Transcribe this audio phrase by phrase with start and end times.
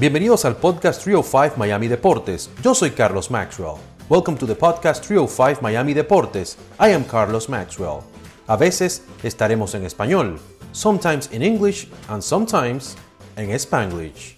[0.00, 2.52] Bienvenidos al podcast 305 Miami Deportes.
[2.62, 3.78] Yo soy Carlos Maxwell.
[4.08, 6.56] Welcome to the podcast 305 Miami Deportes.
[6.78, 8.04] I am Carlos Maxwell.
[8.46, 10.38] A veces estaremos en español,
[10.70, 12.96] sometimes in English and sometimes
[13.34, 14.36] en Spanglish.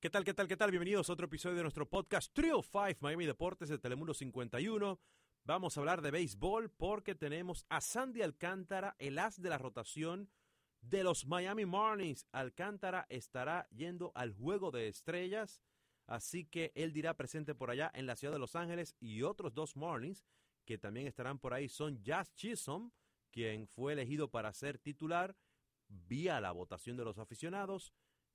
[0.00, 0.70] ¿Qué tal, qué tal, qué tal?
[0.70, 4.98] Bienvenidos a otro episodio de nuestro podcast 305 Miami Deportes de Telemundo 51.
[5.44, 10.30] Vamos a hablar de béisbol porque tenemos a Sandy Alcántara, el as de la rotación
[10.80, 12.26] de los Miami Marlins.
[12.32, 15.62] Alcántara estará yendo al Juego de Estrellas,
[16.06, 19.54] así que él dirá presente por allá en la ciudad de Los Ángeles y otros
[19.54, 20.24] dos Marlins
[20.64, 22.92] que también estarán por ahí son Jazz Chisholm,
[23.30, 25.36] quien fue elegido para ser titular
[25.88, 27.92] vía la votación de los aficionados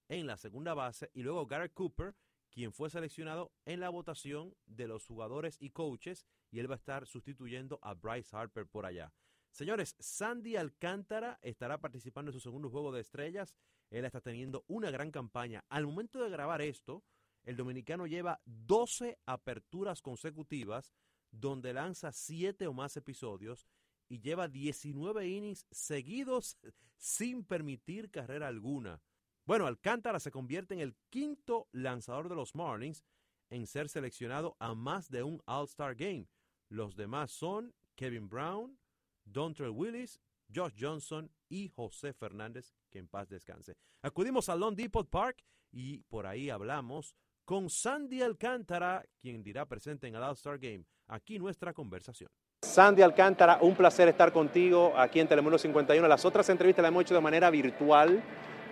[0.10, 2.14] en la segunda base y luego Garrett Cooper,
[2.50, 6.78] quien fue seleccionado en la votación de los jugadores y coaches y él va a
[6.78, 9.14] estar sustituyendo a Bryce Harper por allá.
[9.56, 13.56] Señores, Sandy Alcántara estará participando en su segundo juego de estrellas.
[13.90, 15.64] Él está teniendo una gran campaña.
[15.70, 17.06] Al momento de grabar esto,
[17.46, 20.92] el dominicano lleva 12 aperturas consecutivas
[21.32, 23.66] donde lanza 7 o más episodios
[24.10, 26.58] y lleva 19 innings seguidos
[26.98, 29.02] sin permitir carrera alguna.
[29.46, 33.06] Bueno, Alcántara se convierte en el quinto lanzador de los Marlins
[33.50, 36.28] en ser seleccionado a más de un All-Star Game.
[36.68, 38.78] Los demás son Kevin Brown,
[39.26, 40.20] Dontrell Willis,
[40.54, 43.76] Josh Johnson y José Fernández, que en paz descanse.
[44.02, 50.08] Acudimos a Long Depot Park y por ahí hablamos con Sandy Alcántara, quien dirá presente
[50.08, 50.86] en el All-Star Game.
[51.08, 52.30] Aquí nuestra conversación.
[52.62, 56.08] Sandy Alcántara, un placer estar contigo aquí en Telemundo 51.
[56.08, 58.24] Las otras entrevistas las hemos hecho de manera virtual,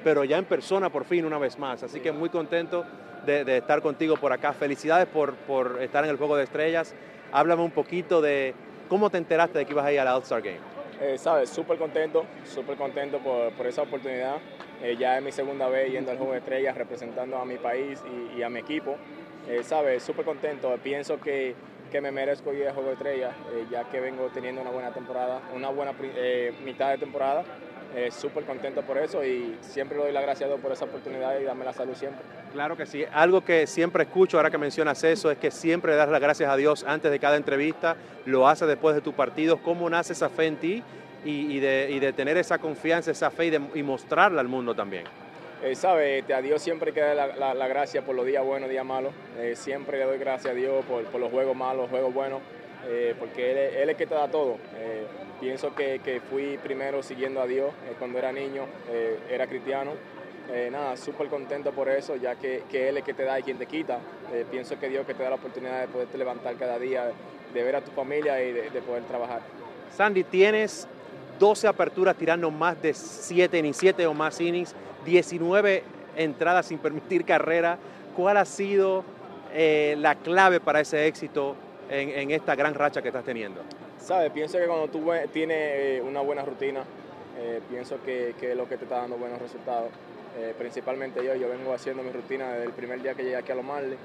[0.03, 1.83] pero ya en persona por fin una vez más.
[1.83, 2.85] Así que muy contento
[3.25, 4.53] de, estar contigo por acá.
[4.53, 6.95] Felicidades por, por estar en el Juego de Estrellas.
[7.31, 8.55] Háblame un poquito de
[8.89, 10.59] ¿Cómo te enteraste de que ibas a ir al All-Star Game?
[11.01, 14.37] Eh, Sabes, súper contento, súper contento por, esa oportunidad.
[14.81, 17.99] Eh, ya es mi segunda vez yendo al Juego de Estrellas representando a mi país
[18.37, 18.95] y, a mi equipo.
[19.49, 20.73] Eh, Sabes, súper contento.
[20.83, 21.55] Pienso que,
[21.91, 24.91] que, me merezco ir al Juego de Estrellas, eh, ya que vengo teniendo una buena
[24.91, 25.93] temporada, una buena
[26.63, 27.43] mitad de temporada.
[28.11, 31.39] Súper contento por eso y siempre le doy la gracia a Dios por esa oportunidad
[31.39, 32.23] y darme la salud siempre.
[32.53, 33.03] Claro que sí.
[33.11, 36.55] Algo que siempre escucho ahora que mencionas eso es que siempre das las gracias a
[36.55, 37.95] Dios antes de cada entrevista,
[38.25, 39.57] lo haces después de tu partido.
[39.57, 40.83] ¿Cómo nace esa fe en ti
[41.25, 45.05] y, de, tener esa confianza, esa fe y, mostrarla al mundo también?
[45.63, 49.13] Eh, sabe, a Dios siempre que la, la, gracia por los días buenos, días malos.
[49.39, 52.41] Eh, siempre le doy gracias a Dios por, los juegos malos, juegos buenos,
[52.85, 54.57] eh, porque él, es el que te da todo.
[55.43, 58.65] Eh, pienso que, que, fui primero siguiendo a Dios cuando era niño,
[59.29, 59.91] era cristiano
[60.51, 63.43] eh, nada, súper contento por eso, ya que, que, Él es que te da y
[63.43, 63.99] quien te quita.
[64.33, 67.11] Eh, pienso que Dios que te da la oportunidad de poderte levantar cada día,
[67.53, 69.41] de ver a tu familia y de, poder trabajar.
[69.95, 70.87] Sandy, tienes
[71.39, 75.83] 12 aperturas tirando más de 7 ni 7 o más innings, 19
[76.17, 77.77] entradas sin permitir carrera.
[78.15, 79.05] ¿Cuál ha sido
[79.53, 81.55] eh, la clave para ese éxito
[81.89, 83.61] en, esta gran racha que estás teniendo?
[84.03, 86.83] Sabes, pienso que cuando tú tienes una buena rutina,
[87.69, 89.89] pienso que, que es lo que te está dando buenos resultados.
[90.35, 93.51] Eh, principalmente yo, yo vengo haciendo mi rutina desde el primer día que llegué aquí
[93.51, 93.97] a Los Marley.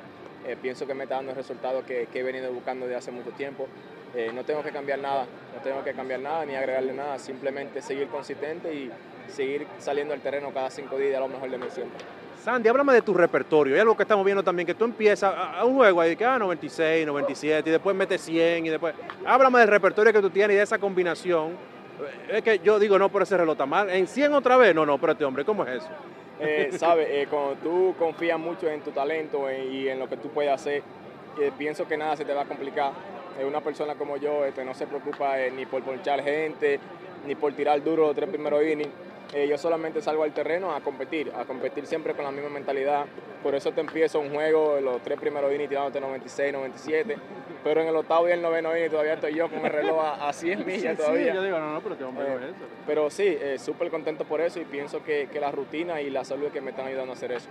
[0.47, 3.31] Eh, pienso que me está dando el resultado que, he venido buscando desde hace mucho
[3.31, 3.67] tiempo.
[4.15, 7.81] Eh, no tengo que cambiar nada, no tengo que cambiar nada ni agregarle nada, simplemente
[7.81, 8.91] seguir consistente y
[9.29, 11.99] seguir saliendo al terreno cada cinco días a lo mejor de mi siempre.
[12.43, 13.75] Sandy, háblame de tu repertorio.
[13.75, 16.39] Hay algo que estamos viendo también, que tú empiezas a, un juego ahí, que ah,
[16.39, 18.95] 96, 97, y después metes 100, y después...
[19.27, 21.57] Háblame del repertorio que tú tienes y de esa combinación.
[22.29, 23.91] Es que yo digo, no, por ese reloj está mal.
[23.91, 24.75] ¿En 100 otra vez?
[24.75, 25.89] No, no, espérate, hombre, ¿cómo es eso?
[26.41, 27.09] Eh, ¿Sabes?
[27.11, 30.53] Eh, cuando tú confías mucho en tu talento eh, y en lo que tú puedes
[30.53, 30.83] hacer,
[31.57, 32.93] pienso que nada se te va a complicar.
[33.47, 36.79] una persona como yo este, no se preocupa ni por ponchar gente,
[37.27, 39.08] ni por tirar duro los tres primeros innings.
[39.49, 43.07] Yo solamente salgo al terreno a competir, a competir siempre con la misma mentalidad.
[43.43, 47.17] Por eso te empiezo un juego, los tres primeros innings tirándote 96, 97
[47.63, 50.33] pero en el octavo y el noveno y todavía estoy yo con el reloj a,
[50.33, 51.33] 100 millas todavía.
[51.33, 52.67] Sí, yo digo, no, no, pero te hombre eh, eso.
[52.87, 56.25] Pero sí, eh, súper contento por eso y pienso que, que la rutina y la
[56.25, 57.49] salud que me están ayudando a hacer eso.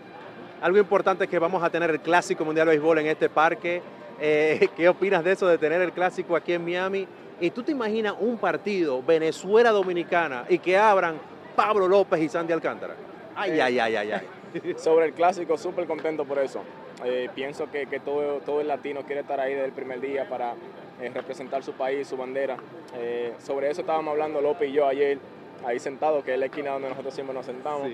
[0.62, 3.81] Algo importante es que vamos a tener el Clásico Mundial de Béisbol en este parque.
[4.19, 7.07] Eh, ¿Qué opinas de eso, de tener el Clásico aquí en Miami?
[7.39, 11.19] Y tú te imaginas un partido Venezuela-Dominicana y que abran
[11.57, 12.94] Pablo López y Sandy Alcántara.
[13.36, 14.75] Ay, ay, ay, ay, ay.
[14.77, 16.62] Sobre el Clásico, súper contento por eso.
[17.04, 20.54] Eh, pienso que, todo, todo el latino quiere estar ahí desde el primer día para
[21.01, 22.57] eh, representar su país, su bandera.
[22.95, 25.18] Eh, sobre eso estábamos hablando López y yo ayer,
[25.65, 27.89] ahí sentados, que es la esquina donde nosotros siempre nos sentamos.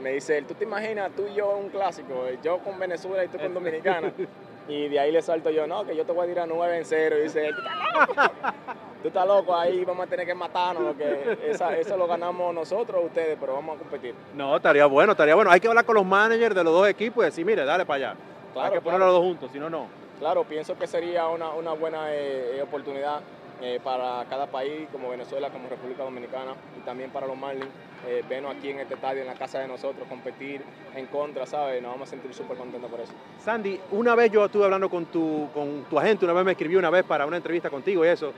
[0.00, 2.26] me dice él, ¿tú te imaginas tú y yo un clásico?
[2.44, 4.12] Yo con Venezuela y tú con Dominicana.
[4.68, 6.84] y de ahí le salto yo, no, que yo te voy a tirar 9 en
[6.84, 7.16] 0.
[7.18, 7.50] Y dice,
[9.02, 11.38] tú estás loco, ahí vamos a tener que matarnos, porque
[11.80, 14.14] eso lo ganamos nosotros, ustedes, pero vamos a competir.
[14.34, 15.50] No, estaría bueno, estaría bueno.
[15.50, 18.10] Hay que hablar con los managers de los dos equipos y decir, mire, dale para
[18.10, 18.16] allá.
[18.52, 19.86] Claro, Hay que ponerlos los dos juntos, si no, no.
[20.18, 23.20] Claro, pienso que sería una, buena eh, eh, oportunidad
[23.60, 27.68] eh, para cada país, como Venezuela, como República Dominicana, y también para los Marlins,
[28.08, 30.60] eh, vernos aquí en este estadio, en la casa de nosotros, competir
[30.96, 31.80] en contra, ¿sabes?
[31.80, 33.12] Nos vamos a sentir súper contentos por eso.
[33.38, 36.80] Sandy, una vez yo estuve hablando con tu, con tu agente, una vez me escribió
[36.80, 38.32] una vez para una entrevista contigo y eso,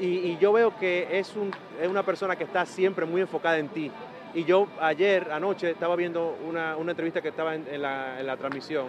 [0.00, 1.50] y, yo veo que es, un,
[1.80, 3.90] es una persona que está siempre muy enfocada en ti.
[4.32, 8.86] Y yo ayer, anoche, estaba viendo una, entrevista que estaba en, la, transmisión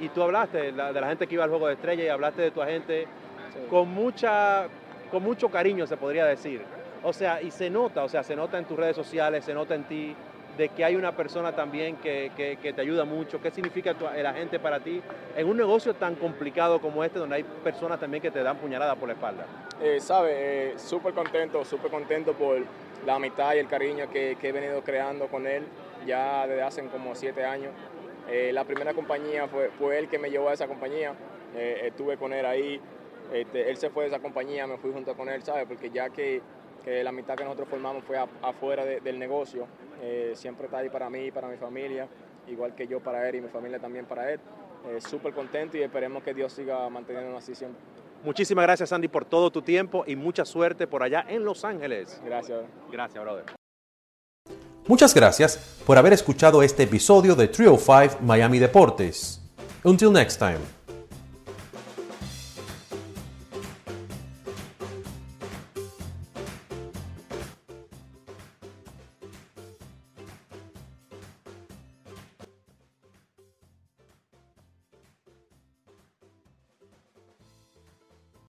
[0.00, 2.50] y tú hablaste de la, gente que iba al Juego de Estrella y hablaste de
[2.50, 3.06] tu agente
[3.68, 4.68] con mucha
[5.10, 6.62] con mucho cariño se podría decir.
[7.02, 9.74] O sea, y se nota, o sea, se nota en tus redes sociales, se nota
[9.74, 10.14] en ti
[10.56, 13.40] de que hay una persona también que, te ayuda mucho.
[13.40, 15.02] ¿Qué significa tu, la gente para ti
[15.36, 18.96] en un negocio tan complicado como este, donde hay personas también que te dan puñaladas
[18.96, 19.46] por la espalda?
[19.82, 22.58] Eh, Sabe, eh, súper contento, súper contento por
[23.06, 25.64] la amistad y el cariño que, he venido creando con él
[26.06, 27.72] ya desde hace como siete años.
[28.28, 31.14] Eh, la primera compañía fue, fue él que me llevó a esa compañía.
[31.56, 32.80] Eh, estuve con él ahí,
[33.32, 35.66] este, él se fue de esa compañía, me fui junto con él, ¿sabes?
[35.66, 36.42] Porque ya que,
[36.86, 39.66] la mitad que nosotros formamos fue afuera del negocio,
[40.00, 42.08] eh, siempre está ahí para mí y para mi familia,
[42.48, 44.40] igual que yo para él y mi familia también para él.
[44.88, 47.80] Eh, súper contento y esperemos que Dios siga manteniéndonos así siempre.
[48.24, 52.20] Muchísimas gracias, Andy, por todo tu tiempo y mucha suerte por allá en Los Ángeles.
[52.24, 52.60] Gracias.
[52.90, 53.44] Gracias, brother.
[54.86, 59.40] Muchas gracias por haber escuchado este episodio de Trio 5 Miami Deportes.
[59.84, 60.79] Until next time.